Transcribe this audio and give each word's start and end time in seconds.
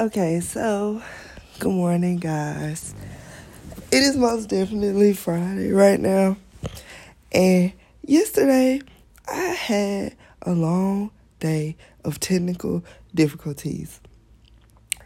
Okay, 0.00 0.40
so 0.40 1.02
good 1.58 1.72
morning, 1.72 2.16
guys. 2.16 2.94
It 3.92 4.02
is 4.02 4.16
most 4.16 4.48
definitely 4.48 5.12
Friday 5.12 5.72
right 5.72 6.00
now. 6.00 6.38
And 7.32 7.74
yesterday, 8.06 8.80
I 9.28 9.38
had 9.38 10.16
a 10.40 10.52
long 10.52 11.10
day 11.38 11.76
of 12.02 12.18
technical 12.18 12.82
difficulties. 13.14 14.00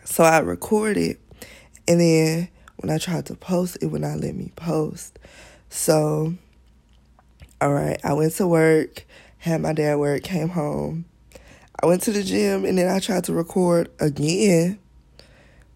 So 0.05 0.23
I 0.23 0.39
recorded, 0.39 1.19
and 1.89 2.01
then 2.01 2.49
when 2.77 2.89
I 2.89 2.99
tried 2.99 3.27
to 3.27 3.35
post, 3.35 3.79
it 3.83 3.87
would 3.87 4.03
not 4.03 4.21
let 4.21 4.37
me 4.37 4.53
post. 4.55 5.19
So, 5.71 6.35
all 7.61 7.73
right, 7.73 7.99
I 8.05 8.13
went 8.13 8.35
to 8.35 8.47
work, 8.47 9.07
had 9.39 9.61
my 9.61 9.73
dad 9.73 9.99
work, 9.99 10.23
came 10.23 10.51
home. 10.51 11.07
I 11.83 11.87
went 11.87 12.03
to 12.03 12.13
the 12.13 12.23
gym, 12.23 12.65
and 12.65 12.79
then 12.79 12.89
I 12.89 13.01
tried 13.01 13.25
to 13.25 13.33
record 13.33 13.91
again 13.99 14.79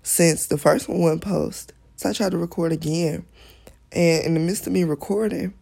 since 0.03 0.47
the 0.47 0.59
first 0.59 0.89
one 0.89 1.01
went 1.01 1.21
post. 1.23 1.73
So 1.97 2.11
I 2.11 2.13
tried 2.13 2.33
to 2.33 2.39
record 2.39 2.73
again. 2.73 3.25
And 3.93 4.25
in 4.25 4.35
the 4.35 4.41
midst 4.41 4.67
of 4.67 4.73
me 4.73 4.85
recording, 4.85 5.55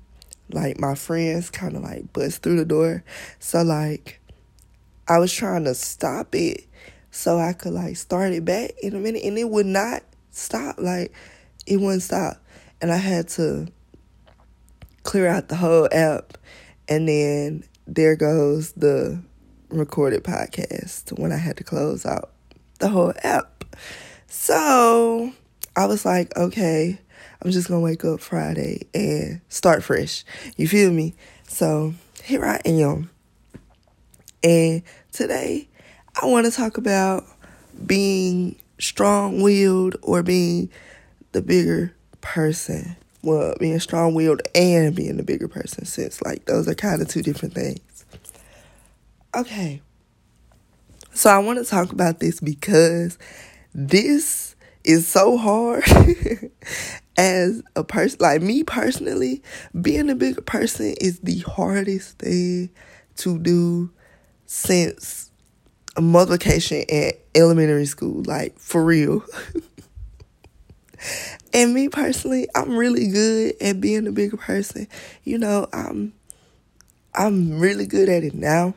like 0.51 0.79
my 0.79 0.95
friends 0.95 1.51
kind 1.51 1.77
of 1.77 1.83
like 1.83 2.13
bust 2.13 2.43
through 2.43 2.57
the 2.57 2.65
door. 2.65 3.05
So 3.39 3.63
like 3.63 4.21
I 5.09 5.19
was 5.19 5.33
trying 5.33 5.65
to 5.65 5.75
stop 5.75 6.35
it 6.35 6.65
so 7.11 7.39
I 7.39 7.53
could 7.53 7.73
like 7.73 7.97
start 7.97 8.33
it 8.33 8.45
back 8.45 8.73
in 8.83 8.95
a 8.95 8.99
minute 8.99 9.23
and 9.25 9.39
it 9.39 9.49
would 9.49 9.67
not 9.67 10.03
stop. 10.31 10.77
Like 10.79 11.13
it 11.67 11.79
wouldn't 11.79 12.03
stop. 12.03 12.43
And 12.81 12.93
I 12.93 12.97
had 12.97 13.29
to 13.31 13.69
clear 15.03 15.27
out 15.27 15.49
the 15.49 15.57
whole 15.57 15.89
app 15.93 16.37
and 16.89 17.09
then 17.09 17.65
there 17.87 18.17
goes 18.17 18.73
the 18.73 19.23
recorded 19.71 20.25
podcast 20.25 21.19
when 21.19 21.33
I 21.33 21.37
had 21.37 21.57
to 21.57 21.65
close 21.65 22.05
out 22.05 22.33
the 22.79 22.89
whole 22.89 23.13
app. 23.23 23.65
So 24.29 25.33
I 25.77 25.87
was 25.87 26.05
like, 26.05 26.37
okay, 26.37 26.99
I'm 27.43 27.51
just 27.51 27.69
gonna 27.69 27.81
wake 27.81 28.05
up 28.05 28.21
Friday 28.21 28.87
and 28.95 29.41
start 29.49 29.83
fresh. 29.83 30.25
You 30.57 30.69
feel 30.69 30.91
me? 30.91 31.15
So 31.49 31.95
here 32.25 32.45
I 32.45 32.61
am. 32.65 33.11
And 34.43 34.83
today 35.13 35.69
I 36.21 36.27
want 36.27 36.47
to 36.47 36.53
talk 36.53 36.77
about 36.79 37.25
being 37.85 38.57
strong 38.79 39.43
willed 39.43 39.97
or 40.03 40.23
being 40.23 40.71
the 41.33 41.43
bigger 41.43 41.95
person. 42.21 42.97
Well, 43.23 43.55
being 43.59 43.81
strong 43.81 44.15
willed 44.15 44.43
and 44.55 44.95
being 44.95 45.17
the 45.17 45.23
bigger 45.23 45.49
person, 45.49 45.85
since 45.85 46.23
like 46.23 46.45
those 46.47 46.69
are 46.69 46.75
kind 46.75 47.03
of 47.03 47.09
two 47.09 47.23
different 47.23 47.55
things. 47.55 48.05
Okay. 49.35 49.83
So 51.13 51.31
I 51.31 51.39
want 51.39 51.59
to 51.59 51.65
talk 51.65 51.93
about 51.93 52.21
this 52.21 52.41
because 52.41 53.19
this 53.79 54.57
is 54.85 55.07
so 55.07 55.37
hard 55.37 55.85
as 57.19 57.63
a 57.77 57.85
person 57.85 58.17
like 58.21 58.41
me 58.41 58.65
personally 58.65 59.43
being 59.79 60.09
a 60.09 60.15
bigger 60.15 60.41
person 60.41 60.95
is 60.99 61.19
the 61.21 61.41
hardest 61.41 62.19
thing 62.19 62.71
to 63.17 63.39
do 63.39 63.91
since 64.47 65.31
multiplication 66.01 66.85
at 66.91 67.17
elementary 67.35 67.85
school 67.85 68.23
like 68.25 68.59
for 68.59 68.83
real. 68.83 69.23
And 71.53 71.75
me 71.75 71.89
personally 71.91 72.49
i'm 72.55 72.77
really 72.77 73.09
good 73.09 73.55
at 73.61 73.81
being 73.81 74.07
a 74.07 74.13
bigger 74.13 74.39
person. 74.39 74.89
You 75.25 75.37
know 75.39 75.69
i'm 75.73 76.15
i'm 77.15 77.59
really 77.59 77.87
good 77.87 78.09
at 78.09 78.25
it 78.25 78.35
now 78.35 78.75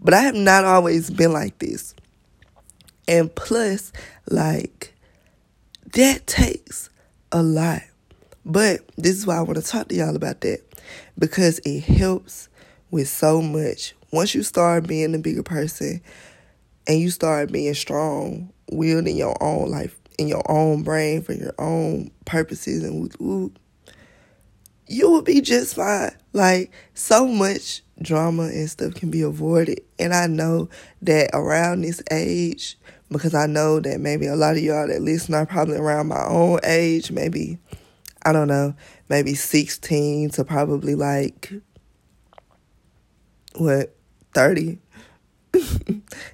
but 0.00 0.12
i 0.12 0.20
have 0.22 0.34
not 0.34 0.64
always 0.64 1.10
been 1.10 1.32
like 1.32 1.58
this 1.60 1.94
and 3.10 3.34
plus, 3.34 3.92
like, 4.30 4.94
that 5.94 6.28
takes 6.28 6.88
a 7.32 7.42
lot. 7.42 7.82
But 8.46 8.80
this 8.96 9.16
is 9.16 9.26
why 9.26 9.36
I 9.36 9.42
want 9.42 9.56
to 9.56 9.64
talk 9.64 9.88
to 9.88 9.94
y'all 9.96 10.14
about 10.14 10.40
that 10.42 10.60
because 11.18 11.58
it 11.64 11.80
helps 11.80 12.48
with 12.92 13.08
so 13.08 13.42
much. 13.42 13.94
Once 14.12 14.34
you 14.34 14.44
start 14.44 14.86
being 14.86 15.12
a 15.14 15.18
bigger 15.18 15.42
person 15.42 16.00
and 16.86 17.00
you 17.00 17.10
start 17.10 17.50
being 17.50 17.74
strong, 17.74 18.52
wielding 18.70 19.16
your 19.16 19.36
own 19.42 19.70
life 19.70 19.98
in 20.16 20.28
your 20.28 20.48
own 20.48 20.84
brain 20.84 21.20
for 21.20 21.32
your 21.32 21.54
own 21.58 22.12
purposes 22.26 22.84
and 22.84 23.12
you 24.90 25.08
will 25.08 25.22
be 25.22 25.40
just 25.40 25.76
fine. 25.76 26.10
Like 26.32 26.72
so 26.94 27.26
much 27.26 27.82
drama 28.02 28.44
and 28.44 28.68
stuff 28.68 28.94
can 28.94 29.10
be 29.10 29.22
avoided. 29.22 29.80
And 29.98 30.12
I 30.12 30.26
know 30.26 30.68
that 31.02 31.30
around 31.32 31.82
this 31.82 32.02
age, 32.10 32.76
because 33.08 33.34
I 33.34 33.46
know 33.46 33.78
that 33.80 34.00
maybe 34.00 34.26
a 34.26 34.34
lot 34.34 34.56
of 34.56 34.62
y'all 34.62 34.88
that 34.88 35.00
listen 35.00 35.34
are 35.34 35.46
probably 35.46 35.76
around 35.76 36.08
my 36.08 36.24
own 36.26 36.58
age, 36.64 37.12
maybe, 37.12 37.58
I 38.24 38.32
don't 38.32 38.48
know, 38.48 38.74
maybe 39.08 39.34
16 39.34 40.30
to 40.30 40.44
probably 40.44 40.96
like, 40.96 41.52
what, 43.56 43.94
30? 44.34 44.78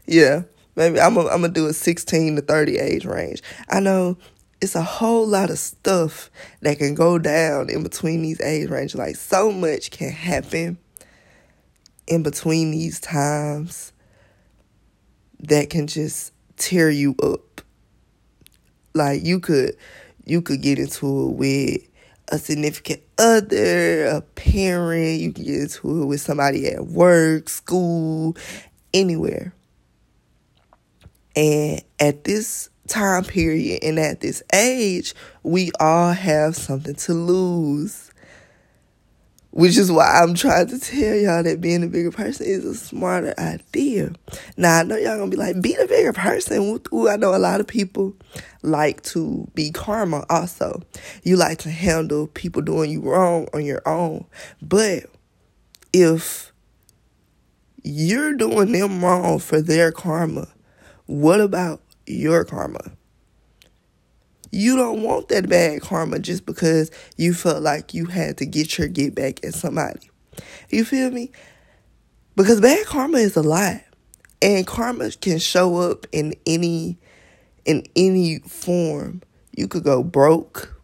yeah, 0.06 0.42
maybe 0.76 0.98
I'm 0.98 1.14
going 1.14 1.42
to 1.42 1.48
do 1.48 1.66
a 1.66 1.74
16 1.74 2.36
to 2.36 2.42
30 2.42 2.78
age 2.78 3.04
range. 3.04 3.42
I 3.68 3.80
know 3.80 4.16
it's 4.60 4.74
a 4.74 4.82
whole 4.82 5.26
lot 5.26 5.50
of 5.50 5.58
stuff 5.58 6.30
that 6.60 6.78
can 6.78 6.94
go 6.94 7.18
down 7.18 7.68
in 7.70 7.82
between 7.82 8.22
these 8.22 8.40
age 8.40 8.70
ranges. 8.70 8.94
Like, 8.96 9.16
so 9.16 9.52
much 9.52 9.90
can 9.90 10.10
happen 10.10 10.78
in 12.06 12.22
between 12.22 12.70
these 12.70 13.00
times 13.00 13.92
that 15.40 15.70
can 15.70 15.86
just 15.86 16.32
tear 16.56 16.90
you 16.90 17.14
up. 17.22 17.60
Like 18.94 19.24
you 19.24 19.40
could 19.40 19.76
you 20.24 20.40
could 20.40 20.62
get 20.62 20.78
into 20.78 21.28
it 21.28 21.32
with 21.34 21.88
a 22.28 22.38
significant 22.38 23.02
other, 23.18 24.06
a 24.06 24.20
parent, 24.20 25.20
you 25.20 25.32
can 25.32 25.44
get 25.44 25.60
into 25.60 26.02
it 26.02 26.06
with 26.06 26.20
somebody 26.20 26.66
at 26.66 26.86
work, 26.86 27.48
school, 27.48 28.36
anywhere. 28.92 29.54
And 31.36 31.82
at 32.00 32.24
this 32.24 32.70
time 32.86 33.24
period 33.24 33.82
and 33.82 33.98
at 33.98 34.20
this 34.20 34.42
age, 34.52 35.14
we 35.42 35.70
all 35.80 36.12
have 36.12 36.56
something 36.56 36.94
to 36.94 37.14
lose. 37.14 38.10
Which 39.50 39.78
is 39.78 39.90
why 39.90 40.20
I'm 40.20 40.34
trying 40.34 40.66
to 40.66 40.78
tell 40.78 41.14
y'all 41.14 41.42
that 41.42 41.62
being 41.62 41.82
a 41.82 41.86
bigger 41.86 42.10
person 42.10 42.44
is 42.44 42.62
a 42.66 42.74
smarter 42.74 43.32
idea. 43.38 44.12
Now, 44.58 44.80
I 44.80 44.82
know 44.82 44.96
y'all 44.96 45.16
gonna 45.16 45.30
be 45.30 45.38
like, 45.38 45.62
be 45.62 45.74
the 45.74 45.86
bigger 45.86 46.12
person. 46.12 46.78
Ooh, 46.92 47.08
I 47.08 47.16
know 47.16 47.34
a 47.34 47.38
lot 47.38 47.60
of 47.60 47.66
people 47.66 48.14
like 48.60 49.02
to 49.04 49.48
be 49.54 49.70
karma 49.70 50.26
also. 50.28 50.82
You 51.22 51.36
like 51.36 51.56
to 51.60 51.70
handle 51.70 52.26
people 52.26 52.60
doing 52.60 52.90
you 52.90 53.00
wrong 53.00 53.48
on 53.54 53.64
your 53.64 53.80
own. 53.88 54.26
But 54.60 55.04
if 55.94 56.52
you're 57.82 58.34
doing 58.34 58.72
them 58.72 59.02
wrong 59.02 59.38
for 59.38 59.62
their 59.62 59.90
karma, 59.90 60.48
what 61.06 61.40
about 61.40 61.80
your 62.06 62.44
karma? 62.44 62.92
You 64.50 64.76
don't 64.76 65.02
want 65.02 65.28
that 65.28 65.48
bad 65.48 65.82
karma 65.82 66.18
just 66.18 66.46
because 66.46 66.90
you 67.16 67.34
felt 67.34 67.62
like 67.62 67.92
you 67.92 68.06
had 68.06 68.38
to 68.38 68.46
get 68.46 68.78
your 68.78 68.88
get 68.88 69.14
back 69.14 69.44
at 69.44 69.54
somebody. 69.54 70.10
You 70.70 70.84
feel 70.84 71.10
me? 71.10 71.30
Because 72.36 72.60
bad 72.60 72.86
karma 72.86 73.18
is 73.18 73.36
a 73.36 73.42
lot. 73.42 73.80
And 74.40 74.66
karma 74.66 75.10
can 75.10 75.38
show 75.38 75.76
up 75.78 76.06
in 76.12 76.34
any 76.46 76.98
in 77.64 77.84
any 77.96 78.38
form. 78.40 79.22
You 79.56 79.66
could 79.68 79.84
go 79.84 80.02
broke. 80.02 80.80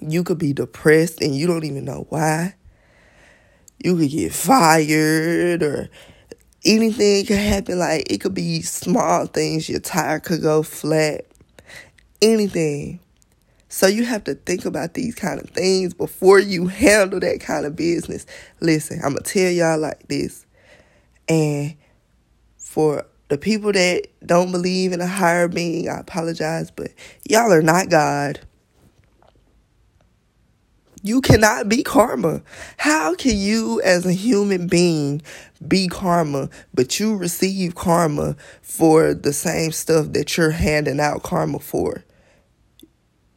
You 0.00 0.24
could 0.24 0.38
be 0.38 0.52
depressed 0.52 1.22
and 1.22 1.34
you 1.34 1.46
don't 1.46 1.64
even 1.64 1.84
know 1.84 2.06
why. 2.10 2.54
You 3.82 3.96
could 3.96 4.10
get 4.10 4.32
fired 4.32 5.62
or 5.62 5.88
anything 6.64 7.26
could 7.26 7.38
happen. 7.38 7.78
Like 7.78 8.10
it 8.10 8.20
could 8.20 8.34
be 8.34 8.62
small 8.62 9.26
things. 9.26 9.68
Your 9.68 9.80
tire 9.80 10.20
could 10.20 10.42
go 10.42 10.62
flat 10.62 11.26
anything. 12.20 13.00
So 13.68 13.86
you 13.86 14.04
have 14.04 14.24
to 14.24 14.34
think 14.34 14.66
about 14.66 14.94
these 14.94 15.14
kind 15.14 15.40
of 15.40 15.48
things 15.50 15.94
before 15.94 16.38
you 16.38 16.66
handle 16.66 17.20
that 17.20 17.40
kind 17.40 17.64
of 17.64 17.74
business. 17.74 18.26
Listen, 18.60 19.00
I'm 19.02 19.14
to 19.14 19.22
tell 19.22 19.50
y'all 19.50 19.78
like 19.78 20.08
this. 20.08 20.44
And 21.28 21.74
for 22.58 23.06
the 23.28 23.38
people 23.38 23.72
that 23.72 24.08
don't 24.26 24.52
believe 24.52 24.92
in 24.92 25.00
a 25.00 25.06
higher 25.06 25.48
being, 25.48 25.88
I 25.88 25.98
apologize, 25.98 26.70
but 26.70 26.92
y'all 27.28 27.52
are 27.52 27.62
not 27.62 27.88
God. 27.88 28.40
You 31.04 31.20
cannot 31.20 31.68
be 31.68 31.82
karma. 31.82 32.42
How 32.76 33.16
can 33.16 33.36
you, 33.36 33.80
as 33.82 34.06
a 34.06 34.12
human 34.12 34.68
being, 34.68 35.20
be 35.66 35.88
karma, 35.88 36.48
but 36.72 37.00
you 37.00 37.16
receive 37.16 37.74
karma 37.74 38.36
for 38.62 39.12
the 39.12 39.32
same 39.32 39.72
stuff 39.72 40.12
that 40.12 40.36
you're 40.36 40.52
handing 40.52 41.00
out 41.00 41.24
karma 41.24 41.58
for? 41.58 42.04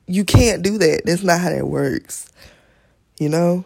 You 0.05 0.23
can't 0.23 0.61
do 0.61 0.77
that. 0.77 1.01
That's 1.05 1.23
not 1.23 1.41
how 1.41 1.49
that 1.49 1.67
works. 1.67 2.31
You 3.19 3.29
know? 3.29 3.65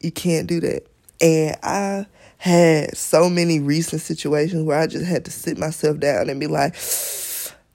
You 0.00 0.12
can't 0.12 0.46
do 0.46 0.60
that. 0.60 0.86
And 1.22 1.56
I 1.62 2.06
had 2.36 2.96
so 2.96 3.30
many 3.30 3.58
recent 3.60 4.02
situations 4.02 4.64
where 4.64 4.78
I 4.78 4.86
just 4.86 5.06
had 5.06 5.24
to 5.24 5.30
sit 5.30 5.56
myself 5.56 5.98
down 5.98 6.28
and 6.28 6.38
be 6.38 6.46
like, 6.46 6.74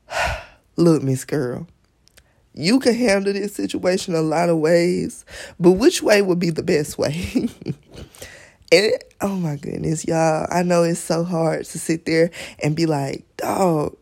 Look, 0.75 1.01
Miss 1.01 1.25
Girl, 1.25 1.67
you 2.57 2.79
can 2.79 2.95
handle 2.95 3.33
this 3.33 3.53
situation 3.53 4.15
a 4.15 4.21
lot 4.21 4.49
of 4.49 4.57
ways, 4.57 5.25
but 5.59 5.73
which 5.73 6.01
way 6.01 6.21
would 6.21 6.39
be 6.39 6.49
the 6.49 6.63
best 6.63 6.97
way? 6.97 7.49
and 8.71 8.91
oh 9.21 9.35
my 9.35 9.55
goodness, 9.55 10.05
y'all, 10.05 10.47
I 10.49 10.63
know 10.63 10.83
it's 10.83 10.99
so 10.99 11.23
hard 11.23 11.65
to 11.65 11.79
sit 11.79 12.05
there 12.05 12.31
and 12.63 12.75
be 12.75 12.85
like, 12.85 13.25
dog, 13.37 13.95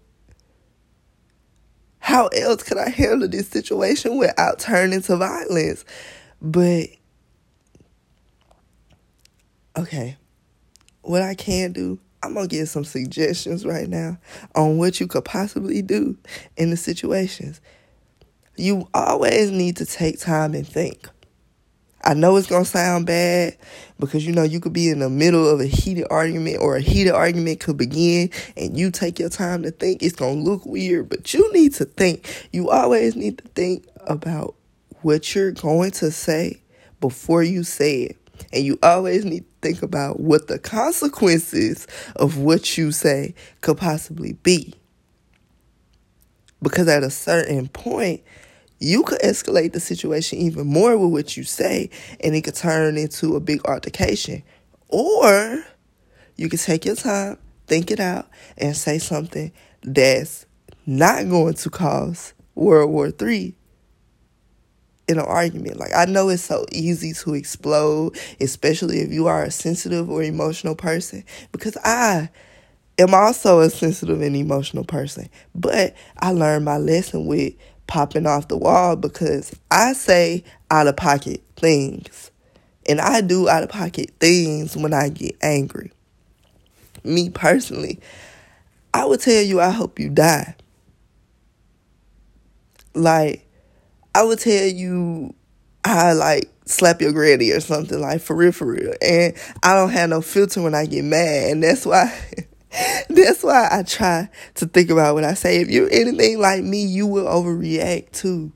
how 2.00 2.28
else 2.28 2.63
could 2.63 2.78
I 2.78 2.90
handle 2.90 3.28
this 3.28 3.50
situation 3.50 4.18
without 4.18 4.60
turning 4.60 5.02
to 5.02 5.18
violence? 5.18 5.84
But 6.42 6.90
okay, 9.78 10.18
what 11.02 11.24
I 11.24 11.36
can 11.36 11.74
do, 11.74 12.00
I'm 12.24 12.36
gonna 12.36 12.48
give 12.48 12.69
some 12.69 12.86
suggestions 12.86 13.66
right 13.66 13.90
now 13.90 14.18
on 14.54 14.78
what 14.78 15.00
you 15.00 15.07
could 15.07 15.25
possibly 15.25 15.81
do 15.81 16.18
in 16.56 16.69
the 16.69 16.78
situations. 16.78 17.60
You 18.57 18.88
always 18.94 19.52
need 19.52 19.78
to 19.78 19.86
take 19.86 20.19
time 20.19 20.54
and 20.54 20.68
think. 20.68 21.07
I 22.04 22.13
know 22.13 22.36
it's 22.38 22.48
gonna 22.48 22.66
sound 22.66 23.07
bad 23.07 23.57
because 24.00 24.28
you 24.28 24.31
know 24.31 24.44
you 24.44 24.60
could 24.60 24.74
be 24.74 24.90
in 24.90 25.00
the 25.00 25.10
middle 25.10 25.50
of 25.50 25.60
a 25.60 25.66
heated 25.66 26.06
argument 26.12 26.60
or 26.62 26.75
a 26.75 26.81
heated 26.81 27.13
argument 27.13 27.62
could 27.62 27.78
begin 27.78 28.30
and 28.56 28.78
you 28.78 28.92
take 28.92 29.18
your 29.18 29.30
time 29.30 29.63
to 29.63 29.72
think. 29.72 30.04
It's 30.04 30.16
gonna 30.16 30.40
look 30.40 30.66
weird, 30.68 31.10
but 31.10 31.34
you 31.34 31.52
need 31.52 31.74
to 31.75 31.86
think. 31.86 32.48
You 32.52 32.69
always 32.69 33.16
need 33.16 33.40
to 33.40 33.48
think 33.50 33.88
about 34.06 34.56
what 35.02 35.34
you're 35.34 35.52
going 35.52 35.92
to 35.92 36.12
say 36.12 36.62
before 37.02 37.44
you 37.44 37.63
say 37.63 38.04
it. 38.04 38.18
And 38.54 38.63
you 38.63 38.78
always 38.84 39.25
need 39.25 39.42
to 39.42 39.69
think 39.69 39.81
about 39.81 40.19
what 40.19 40.48
the 40.48 40.60
consequences 40.60 41.88
of 42.16 42.38
what 42.38 42.78
you 42.78 42.92
say 42.92 43.34
could 43.62 43.78
possibly 43.78 44.34
be. 44.34 44.75
Because 46.62 46.88
at 46.88 47.04
a 47.04 47.10
certain 47.10 47.68
point, 47.68 48.24
you 48.80 49.04
could 49.04 49.19
escalate 49.22 49.74
the 49.74 49.80
situation 49.80 50.39
even 50.39 50.68
more 50.68 50.98
with 50.98 51.12
what 51.12 51.38
you 51.38 51.44
say, 51.44 51.89
and 52.19 52.36
it 52.36 52.42
could 52.42 52.56
turn 52.56 52.98
into 52.98 53.36
a 53.36 53.39
big 53.39 53.66
altercation. 53.66 54.44
Or 54.89 55.63
you 56.36 56.50
could 56.50 56.60
take 56.60 56.86
your 56.86 56.95
time, 56.95 57.38
think 57.68 57.92
it 57.92 58.00
out, 58.00 58.27
and 58.57 58.75
say 58.75 59.00
something 59.00 59.51
that's 59.83 60.45
not 60.86 61.30
going 61.30 61.54
to 61.56 61.69
cause 61.69 62.33
World 62.54 62.92
War 62.92 63.12
III 63.22 63.56
in 65.07 65.19
an 65.19 65.25
argument. 65.25 65.78
Like, 65.78 65.94
I 65.95 66.06
know 66.06 66.30
it's 66.30 66.44
so 66.44 66.66
easy 66.71 67.13
to 67.13 67.33
explode, 67.33 68.18
especially 68.39 69.00
if 69.00 69.12
you 69.12 69.28
are 69.28 69.44
a 69.44 69.51
sensitive 69.51 70.10
or 70.10 70.24
emotional 70.24 70.75
person, 70.75 71.24
because 71.51 71.78
I 71.83 72.30
am 72.98 73.13
also 73.13 73.60
a 73.60 73.69
sensitive 73.69 74.21
and 74.21 74.36
emotional 74.36 74.83
person. 74.83 75.30
But 75.54 75.95
I 76.19 76.31
learned 76.31 76.66
my 76.66 76.78
lesson 76.78 77.25
with 77.25 77.54
popping 77.87 78.25
off 78.25 78.47
the 78.47 78.57
wall 78.57 78.95
because 78.95 79.55
I 79.71 79.93
say 79.93 80.43
out 80.71 80.87
of 80.87 80.95
pocket 80.95 81.43
things. 81.55 82.31
And 82.87 83.01
I 83.01 83.21
do 83.21 83.49
out 83.49 83.63
of 83.63 83.69
pocket 83.69 84.11
things 84.19 84.77
when 84.77 84.93
I 84.93 85.09
get 85.09 85.35
angry. 85.41 85.91
Me 87.03 87.29
personally, 87.29 87.99
I 88.93 89.05
would 89.05 89.21
tell 89.21 89.41
you 89.41 89.59
I 89.59 89.71
hope 89.71 89.99
you 89.99 90.09
die. 90.09 90.55
Like, 92.93 93.45
I 94.13 94.23
would 94.23 94.39
tell 94.39 94.65
you 94.65 95.33
I 95.83 96.13
like 96.13 96.51
slap 96.65 97.01
your 97.01 97.11
granny 97.11 97.51
or 97.51 97.59
something 97.59 97.99
like 97.99 98.21
for 98.21 98.35
real 98.35 98.51
for 98.51 98.65
real. 98.65 98.93
And 99.01 99.35
I 99.63 99.73
don't 99.73 99.89
have 99.89 100.09
no 100.09 100.21
filter 100.21 100.61
when 100.61 100.73
I 100.73 100.85
get 100.85 101.03
mad. 101.03 101.51
And 101.51 101.63
that's 101.63 101.85
why 101.85 102.11
That's 103.10 103.44
why 103.44 103.68
I 103.72 103.83
try 103.83 104.30
to 104.56 104.66
think 104.66 104.89
about 104.89 105.16
what 105.16 105.24
I 105.24 105.33
say. 105.33 105.62
If 105.62 105.69
you're 105.69 105.89
anything 105.92 106.39
like 106.39 106.63
me, 106.63 106.86
you 106.86 107.07
will 107.07 107.25
overreact 107.25 108.12
too. 108.12 108.51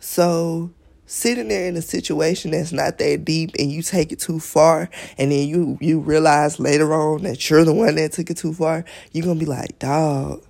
So 0.00 0.70
sitting 1.06 1.48
there 1.48 1.68
in 1.68 1.76
a 1.76 1.82
situation 1.82 2.50
that's 2.50 2.72
not 2.72 2.98
that 2.98 3.24
deep 3.24 3.52
and 3.58 3.70
you 3.70 3.80
take 3.80 4.10
it 4.10 4.18
too 4.18 4.40
far 4.40 4.90
and 5.18 5.30
then 5.30 5.46
you 5.48 5.78
you 5.80 6.00
realize 6.00 6.58
later 6.58 6.92
on 6.92 7.22
that 7.22 7.48
you're 7.48 7.64
the 7.64 7.72
one 7.72 7.94
that 7.94 8.12
took 8.12 8.30
it 8.30 8.36
too 8.36 8.52
far, 8.52 8.84
you're 9.12 9.24
gonna 9.24 9.38
be 9.38 9.46
like, 9.46 9.78
dog, 9.78 10.42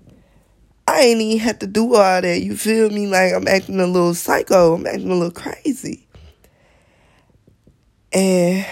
I 0.88 1.00
ain't 1.00 1.20
even 1.20 1.44
have 1.44 1.59
to 1.61 1.67
do 1.67 1.94
all 1.94 2.23
that. 2.23 2.43
You 2.43 2.56
feel 2.56 2.91
me? 2.91 3.06
Like 3.06 3.32
I'm 3.35 3.49
acting 3.49 3.81
a 3.81 3.87
little 3.87 4.14
psycho, 4.14 4.75
I'm 4.75 4.87
acting 4.87 5.11
a 5.11 5.14
little 5.14 5.31
crazy. 5.31 6.06
And 8.12 8.67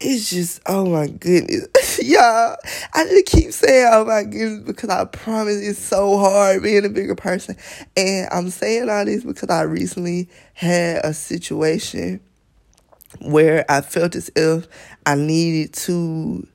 it's 0.00 0.30
just 0.30 0.60
oh 0.66 0.86
my 0.86 1.06
goodness. 1.06 1.68
Y'all 2.02 2.56
i 2.92 3.04
just 3.04 3.26
keep 3.26 3.52
saying 3.52 3.88
oh 3.92 4.04
my 4.04 4.24
goodness 4.24 4.64
because 4.64 4.90
i 4.90 5.04
promise 5.04 5.56
it's 5.56 5.78
so 5.78 6.18
hard 6.18 6.62
being 6.62 6.84
a 6.84 6.88
bigger 6.88 7.14
person. 7.14 7.56
And 7.96 8.28
i'm 8.32 8.50
saying 8.50 8.88
all 8.88 9.04
this 9.04 9.24
because 9.24 9.50
i 9.50 9.62
recently 9.62 10.28
had 10.52 11.04
a 11.04 11.14
situation 11.14 12.20
where 13.20 13.64
i 13.70 13.80
felt 13.80 14.16
as 14.16 14.30
if 14.34 14.66
i 15.06 15.14
needed 15.14 15.72
to 15.72 16.46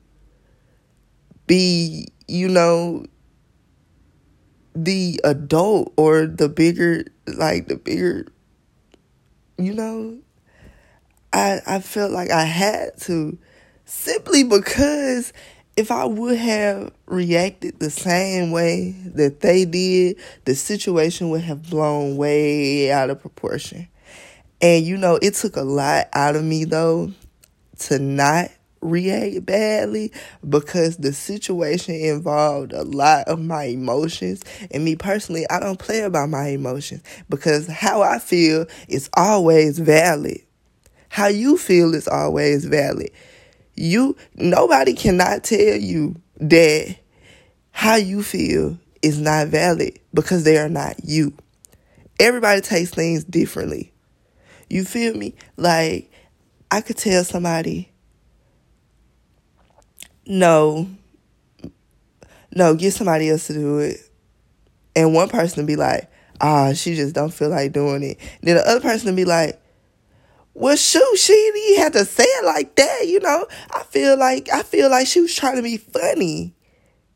be 1.46 2.06
you 2.28 2.48
know 2.48 3.04
the 4.74 5.20
adult 5.24 5.92
or 5.96 6.26
the 6.26 6.48
bigger 6.48 7.04
like 7.26 7.66
the 7.66 7.76
bigger 7.76 8.26
you 9.58 9.74
know 9.74 10.16
I 11.32 11.60
I 11.66 11.80
felt 11.80 12.12
like 12.12 12.30
I 12.30 12.44
had 12.44 12.98
to 13.02 13.38
simply 13.84 14.44
because 14.44 15.32
if 15.76 15.90
I 15.90 16.04
would 16.04 16.36
have 16.36 16.92
reacted 17.06 17.78
the 17.78 17.90
same 17.90 18.50
way 18.50 18.94
that 19.14 19.40
they 19.40 19.64
did, 19.64 20.16
the 20.44 20.54
situation 20.54 21.30
would 21.30 21.42
have 21.42 21.70
blown 21.70 22.16
way 22.16 22.90
out 22.90 23.10
of 23.10 23.20
proportion. 23.20 23.88
And 24.60 24.84
you 24.84 24.96
know, 24.96 25.18
it 25.22 25.34
took 25.34 25.56
a 25.56 25.62
lot 25.62 26.08
out 26.12 26.36
of 26.36 26.44
me 26.44 26.64
though 26.64 27.12
to 27.80 27.98
not 27.98 28.50
react 28.82 29.44
badly 29.46 30.12
because 30.48 30.96
the 30.96 31.12
situation 31.12 31.94
involved 31.94 32.72
a 32.72 32.82
lot 32.82 33.28
of 33.28 33.40
my 33.40 33.64
emotions. 33.64 34.42
And 34.70 34.84
me 34.84 34.96
personally, 34.96 35.48
I 35.48 35.60
don't 35.60 35.78
play 35.78 36.00
about 36.00 36.28
my 36.28 36.48
emotions 36.48 37.02
because 37.28 37.68
how 37.68 38.02
I 38.02 38.18
feel 38.18 38.66
is 38.88 39.08
always 39.14 39.78
valid. 39.78 40.40
How 41.10 41.26
you 41.26 41.58
feel 41.58 41.94
is 41.94 42.08
always 42.08 42.64
valid. 42.64 43.10
You 43.74 44.16
nobody 44.36 44.94
cannot 44.94 45.44
tell 45.44 45.76
you 45.76 46.16
that 46.36 46.96
how 47.72 47.96
you 47.96 48.22
feel 48.22 48.78
is 49.02 49.18
not 49.18 49.48
valid 49.48 49.98
because 50.14 50.44
they 50.44 50.56
are 50.56 50.68
not 50.68 51.04
you. 51.04 51.34
Everybody 52.18 52.60
takes 52.60 52.90
things 52.90 53.24
differently. 53.24 53.92
You 54.68 54.84
feel 54.84 55.14
me? 55.14 55.34
Like 55.56 56.10
I 56.70 56.80
could 56.80 56.96
tell 56.96 57.24
somebody 57.24 57.90
no 60.26 60.88
no, 62.54 62.74
get 62.74 62.94
somebody 62.94 63.30
else 63.30 63.46
to 63.48 63.52
do 63.52 63.78
it. 63.78 64.00
And 64.96 65.14
one 65.14 65.28
person 65.28 65.66
be 65.66 65.76
like, 65.76 66.10
ah, 66.40 66.72
she 66.72 66.94
just 66.94 67.14
don't 67.14 67.32
feel 67.32 67.48
like 67.48 67.72
doing 67.72 68.02
it. 68.02 68.18
Then 68.42 68.56
the 68.56 68.68
other 68.68 68.80
person 68.80 69.14
be 69.14 69.24
like, 69.24 69.59
well, 70.54 70.76
shoot, 70.76 71.16
she 71.16 71.32
didn't 71.32 71.82
have 71.82 71.92
to 71.92 72.04
say 72.04 72.24
it 72.24 72.44
like 72.44 72.74
that, 72.76 73.06
you 73.06 73.20
know. 73.20 73.46
I 73.74 73.82
feel 73.84 74.18
like 74.18 74.48
I 74.52 74.62
feel 74.62 74.90
like 74.90 75.06
she 75.06 75.20
was 75.20 75.34
trying 75.34 75.56
to 75.56 75.62
be 75.62 75.76
funny. 75.76 76.54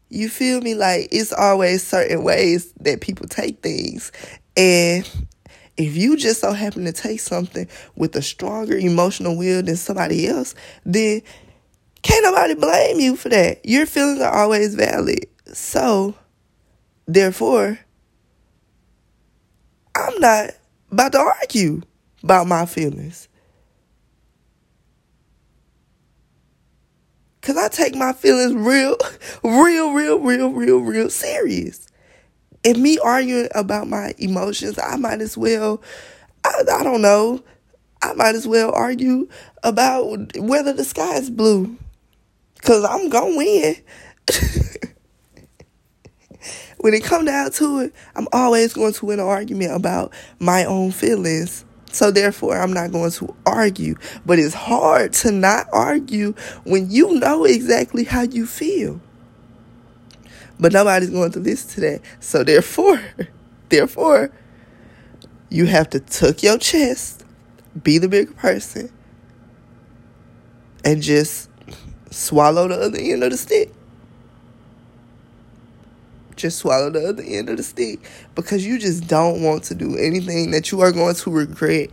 You 0.09 0.29
feel 0.29 0.61
me? 0.61 0.75
Like 0.75 1.09
it's 1.11 1.33
always 1.33 1.83
certain 1.83 2.23
ways 2.23 2.73
that 2.81 3.01
people 3.01 3.27
take 3.27 3.61
things. 3.63 4.13
And 4.57 5.09
if 5.77 5.97
you 5.97 6.17
just 6.17 6.41
so 6.41 6.53
happen 6.53 6.85
to 6.85 6.93
take 6.93 7.19
something 7.19 7.69
with 7.97 8.15
a 8.15 8.23
stronger 8.23 8.77
emotional 8.77 9.37
will 9.37 9.63
than 9.63 9.77
somebody 9.77 10.29
else, 10.29 10.55
then 10.85 11.23
can't 12.03 12.23
nobody 12.23 12.55
blame 12.55 13.01
you 13.01 13.17
for 13.17 13.31
that. 13.31 13.65
Your 13.65 13.87
feelings 13.87 14.21
are 14.21 14.33
always 14.33 14.75
valid. 14.75 15.27
So, 15.53 16.15
therefore, 17.07 17.79
I'm 19.97 20.21
not 20.21 20.51
about 20.93 21.13
to 21.13 21.19
argue 21.19 21.83
about 22.25 22.47
my 22.47 22.65
feelings. 22.67 23.29
Cause 27.43 27.59
I 27.59 27.69
take 27.69 27.95
my 27.95 28.15
feelings 28.15 28.55
real, 28.55 28.97
real, 29.45 29.93
real, 29.93 30.19
real, 30.19 30.49
real, 30.51 30.79
real 30.79 31.11
serious. 31.11 31.87
And 32.65 32.79
me 32.79 32.99
arguing 32.99 33.49
about 33.55 33.87
my 33.89 34.15
emotions, 34.17 34.79
I 34.83 34.97
might 34.97 35.21
as 35.21 35.37
well, 35.37 35.83
I, 36.43 36.63
I 36.73 36.83
don't 36.83 37.03
know, 37.03 37.45
I 38.01 38.15
might 38.15 38.35
as 38.35 38.49
well 38.49 38.73
argue 38.73 39.29
about 39.63 40.39
whether 40.39 40.73
the 40.73 40.85
sky 40.85 41.17
is 41.17 41.29
blue. 41.29 41.77
Cause 42.63 42.83
I'm 42.85 43.11
gonna 43.11 43.37
win. 43.37 43.77
when 46.79 46.95
it 46.95 47.05
come 47.05 47.27
down 47.27 47.51
to 47.53 47.81
it, 47.81 47.93
I'm 48.17 48.29
always 48.33 48.73
going 48.73 48.95
to 48.95 49.05
win 49.05 49.21
an 49.21 49.27
argument 49.27 49.75
about 49.75 50.15
my 50.39 50.65
own 50.65 50.91
feelings. 50.91 51.67
So 51.95 52.11
therefore, 52.11 52.61
I'm 52.61 52.73
not 52.73 52.91
going 52.91 53.13
to 53.13 53.37
argue. 53.47 53.95
But 54.27 54.41
it's 54.41 54.53
hard 54.53 55.13
to 55.15 55.31
not 55.31 55.69
argue 55.73 56.33
when 56.65 56.91
you 56.91 57.21
know 57.21 57.45
exactly 57.45 58.03
how 58.03 58.23
you 58.23 58.47
feel. 58.47 59.01
But 60.59 60.73
nobody's 60.73 61.11
going 61.11 61.31
to 61.33 61.39
listen 61.39 61.71
to 61.71 61.81
that. 61.83 62.01
So 62.19 62.43
therefore, 62.43 63.01
therefore, 63.69 64.33
you 65.51 65.67
have 65.67 65.89
to 65.91 66.01
tuck 66.01 66.43
your 66.43 66.59
chest, 66.59 67.25
be 67.81 67.99
the 67.99 68.09
bigger 68.09 68.33
person, 68.33 68.91
and 70.85 71.01
just 71.01 71.49
swallow 72.11 72.67
the 72.67 72.75
other 72.75 72.99
end 72.99 73.23
of 73.23 73.31
the 73.31 73.37
stick. 73.37 73.73
Just 76.45 76.59
swallow 76.59 76.91
the 76.91 77.09
other 77.09 77.23
end 77.23 77.49
of 77.49 77.57
the 77.57 77.63
stick 77.63 78.07
because 78.35 78.67
you 78.67 78.79
just 78.79 79.09
don't 79.09 79.43
want 79.43 79.65
to 79.65 79.75
do 79.75 79.97
anything 79.97 80.51
that 80.51 80.71
you 80.71 80.83
are 80.83 80.93
going 80.93 81.15
to 81.15 81.31
regret. 81.31 81.89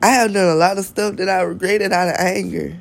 I 0.00 0.10
have 0.10 0.32
done 0.32 0.48
a 0.48 0.54
lot 0.54 0.78
of 0.78 0.84
stuff 0.84 1.16
that 1.16 1.28
I 1.28 1.40
regretted 1.40 1.90
out 1.90 2.06
of 2.06 2.14
anger. 2.16 2.78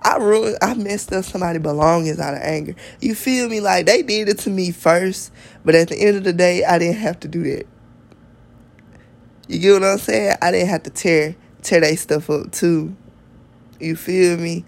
I 0.00 0.18
ruined, 0.18 0.56
I 0.62 0.74
messed 0.74 1.12
up 1.12 1.24
somebody' 1.24 1.58
belongings 1.58 2.20
out 2.20 2.34
of 2.34 2.42
anger. 2.42 2.76
You 3.00 3.16
feel 3.16 3.48
me? 3.48 3.58
Like 3.58 3.86
they 3.86 4.04
did 4.04 4.28
it 4.28 4.38
to 4.38 4.50
me 4.50 4.70
first, 4.70 5.32
but 5.64 5.74
at 5.74 5.88
the 5.88 5.96
end 5.96 6.16
of 6.16 6.22
the 6.22 6.32
day, 6.32 6.62
I 6.62 6.78
didn't 6.78 6.98
have 6.98 7.18
to 7.18 7.28
do 7.28 7.42
that. 7.42 7.66
You 9.48 9.58
get 9.58 9.72
what 9.72 9.82
I'm 9.82 9.98
saying? 9.98 10.36
I 10.40 10.52
didn't 10.52 10.68
have 10.68 10.84
to 10.84 10.90
tear 10.90 11.34
tear 11.62 11.80
that 11.80 11.98
stuff 11.98 12.30
up 12.30 12.52
too. 12.52 12.94
You 13.80 13.96
feel 13.96 14.36
me? 14.36 14.64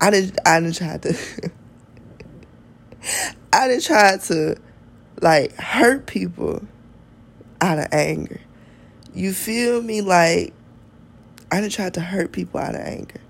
I 0.00 0.10
didn't. 0.10 0.40
I 0.44 0.58
didn't 0.58 0.74
try 0.74 0.98
to. 0.98 1.50
I 3.52 3.68
didn't 3.68 3.84
try 3.84 4.16
to 4.16 4.56
like 5.20 5.54
hurt 5.56 6.06
people 6.06 6.66
out 7.60 7.78
of 7.78 7.86
anger. 7.92 8.40
You 9.14 9.32
feel 9.32 9.82
me? 9.82 10.00
Like 10.02 10.52
I 11.50 11.60
didn't 11.60 11.72
try 11.72 11.90
to 11.90 12.00
hurt 12.00 12.32
people 12.32 12.60
out 12.60 12.74
of 12.74 12.82
anger. 12.82 13.20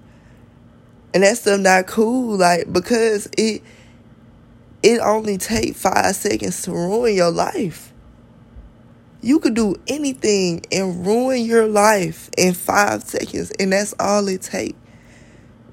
And 1.15 1.23
that 1.23 1.39
stuff 1.39 1.61
not 1.61 1.87
cool, 1.87 2.37
like 2.37 2.73
because 2.73 3.29
it 3.39 3.63
it 4.83 5.01
only 5.01 5.39
take 5.39 5.75
five 5.75 6.15
seconds 6.15 6.63
to 6.63 6.73
ruin 6.73 7.15
your 7.15 7.31
life. 7.31 7.93
You 9.23 9.41
could 9.41 9.55
do 9.55 9.77
anything 9.89 10.63
and 10.71 11.05
ruin 11.07 11.45
your 11.45 11.67
life 11.67 12.31
in 12.37 12.55
five 12.55 13.03
seconds, 13.03 13.51
and 13.59 13.73
that's 13.73 13.95
all 13.99 14.29
it 14.29 14.43
takes. 14.43 14.79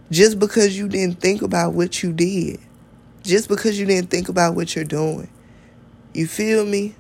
Just 0.09 0.39
because 0.39 0.77
you 0.77 0.87
didn't 0.87 1.19
think 1.19 1.41
about 1.41 1.73
what 1.73 2.01
you 2.03 2.13
did. 2.13 2.59
Just 3.23 3.47
because 3.47 3.79
you 3.79 3.85
didn't 3.85 4.09
think 4.09 4.29
about 4.29 4.55
what 4.55 4.75
you're 4.75 4.85
doing. 4.85 5.29
You 6.13 6.27
feel 6.27 6.65
me? 6.65 6.95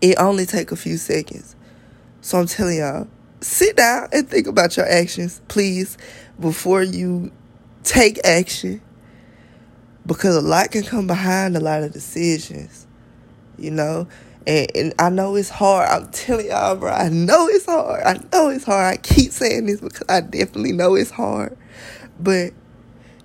It 0.00 0.16
only 0.18 0.46
take 0.46 0.70
a 0.70 0.76
few 0.76 0.98
seconds. 0.98 1.56
So 2.20 2.38
I'm 2.38 2.46
telling 2.46 2.78
y'all, 2.78 3.08
sit 3.40 3.76
down 3.76 4.08
and 4.12 4.28
think 4.28 4.46
about 4.46 4.76
your 4.76 4.86
actions, 4.86 5.40
please, 5.48 5.96
before 6.38 6.82
you 6.82 7.32
take 7.82 8.24
action. 8.24 8.82
Because 10.06 10.36
a 10.36 10.40
lot 10.40 10.70
can 10.70 10.82
come 10.82 11.06
behind 11.06 11.56
a 11.56 11.60
lot 11.60 11.82
of 11.82 11.92
decisions, 11.92 12.86
you 13.56 13.70
know? 13.70 14.08
And, 14.46 14.70
and 14.74 14.94
I 14.98 15.08
know 15.08 15.36
it's 15.36 15.48
hard. 15.48 15.88
I'm 15.88 16.10
telling 16.10 16.46
y'all, 16.48 16.76
bro, 16.76 16.90
I 16.90 17.08
know 17.08 17.48
it's 17.48 17.66
hard. 17.66 18.02
I 18.04 18.20
know 18.32 18.50
it's 18.50 18.64
hard. 18.64 18.94
I 18.94 18.96
keep 18.96 19.30
saying 19.30 19.66
this 19.66 19.80
because 19.80 20.04
I 20.08 20.20
definitely 20.20 20.72
know 20.72 20.96
it's 20.96 21.10
hard. 21.10 21.56
But 22.18 22.52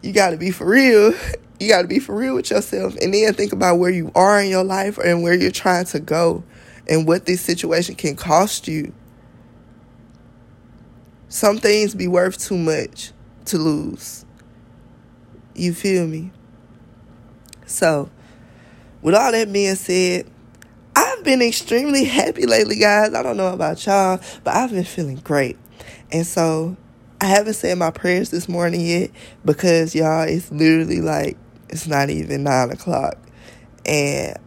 you 0.04 0.14
got 0.14 0.30
to 0.30 0.38
be 0.38 0.52
for 0.52 0.66
real. 0.68 1.14
You 1.60 1.70
got 1.70 1.82
to 1.82 1.88
be 1.88 2.00
for 2.00 2.16
real 2.16 2.36
with 2.36 2.52
yourself 2.52 2.96
and 2.98 3.14
then 3.14 3.34
think 3.34 3.52
about 3.52 3.80
where 3.80 3.90
you 3.90 4.12
are 4.14 4.40
in 4.40 4.50
your 4.50 4.64
life 4.64 4.98
and 4.98 5.24
where 5.24 5.34
you're 5.34 5.52
trying 5.52 5.86
to 5.86 6.00
go 6.00 6.44
and 6.88 7.08
what 7.08 7.26
this 7.26 7.42
situation 7.42 7.96
can 7.96 8.16
cost 8.16 8.68
you. 8.68 8.94
Some 11.30 11.58
things 11.58 11.96
be 11.96 12.08
worth 12.08 12.38
too 12.38 12.58
much 12.58 13.12
to 13.46 13.58
lose. 13.58 14.26
You 15.56 15.74
feel 15.74 16.08
me? 16.08 16.32
So, 17.66 18.10
with 19.02 19.16
all 19.16 19.32
that 19.32 19.52
being 19.52 19.76
said, 19.76 20.30
I've 20.96 21.24
been 21.24 21.42
extremely 21.42 22.06
happy 22.06 22.46
lately, 22.46 22.78
guys. 22.78 23.14
I 23.14 23.22
don't 23.24 23.38
know 23.38 23.54
about 23.54 23.86
y'all, 23.86 24.20
but 24.44 24.56
I've 24.56 24.72
been 24.72 24.84
feeling 24.84 25.18
great. 25.18 25.58
And 26.12 26.26
so, 26.26 26.78
I 27.20 27.26
haven't 27.26 27.56
said 27.56 27.78
my 27.78 27.92
prayers 27.92 28.30
this 28.30 28.48
morning 28.48 28.82
yet 28.82 29.12
because, 29.44 29.94
y'all, 29.94 30.24
it's 30.24 30.52
literally 30.52 31.02
like, 31.02 31.38
it's 31.70 31.88
not 31.88 32.10
even 32.10 32.44
nine 32.44 32.72
o'clock. 32.72 33.18
And 33.86 34.38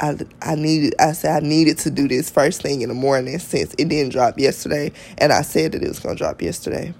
I 0.00 0.16
I 0.40 0.54
needed 0.54 0.94
I 0.98 1.12
said 1.12 1.42
I 1.42 1.46
needed 1.46 1.78
to 1.80 1.90
do 1.90 2.08
this 2.08 2.30
first 2.30 2.62
thing 2.62 2.82
in 2.82 2.88
the 2.88 2.94
morning 2.94 3.38
since 3.38 3.74
it 3.78 3.88
didn't 3.88 4.12
drop 4.12 4.38
yesterday 4.38 4.92
and 5.18 5.32
I 5.32 5.42
said 5.42 5.72
that 5.72 5.82
it 5.82 5.88
was 5.88 6.00
gonna 6.00 6.16
drop 6.16 6.42
yesterday. 6.42 6.94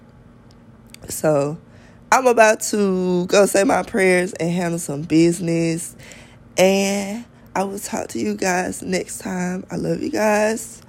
So 1.09 1.57
I'm 2.11 2.27
about 2.27 2.61
to 2.61 3.25
go 3.25 3.47
say 3.47 3.63
my 3.63 3.81
prayers 3.83 4.33
and 4.33 4.51
handle 4.51 4.79
some 4.79 5.01
business 5.01 5.95
and 6.57 7.25
I 7.55 7.63
will 7.63 7.79
talk 7.79 8.09
to 8.09 8.19
you 8.19 8.35
guys 8.35 8.83
next 8.83 9.19
time. 9.19 9.65
I 9.71 9.77
love 9.77 10.01
you 10.01 10.11
guys. 10.11 10.82